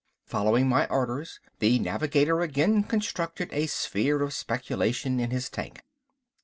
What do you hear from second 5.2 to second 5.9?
his tank.